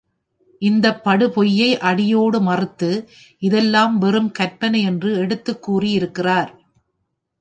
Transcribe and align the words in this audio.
இந்தப் 0.61 1.03
படுபொய்யை 1.03 1.77
அடியோடு 1.81 2.41
மறுத்து, 2.41 2.89
இதெல்லாம் 3.41 3.97
வெறும் 3.97 4.31
கற்பனை 4.31 4.81
என்று 4.83 5.11
எடுத்துக்கூறி 5.17 5.91
இருக்கிறார். 5.91 6.51